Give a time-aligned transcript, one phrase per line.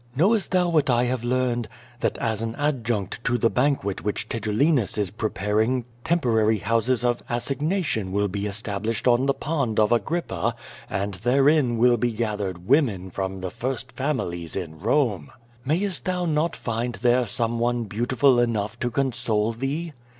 [0.15, 1.69] Knowest thou what 1 have learned?
[1.99, 8.11] That as an adjunct to the banquet which Tigellinus is preparing temporary houses of assignation
[8.11, 10.55] will be established on the pond of Agrippa,
[10.89, 15.29] and therein will be gathered women from the first families in Rome.
[15.65, 19.93] Mayst thou not find there some one beautiful enough to console thee?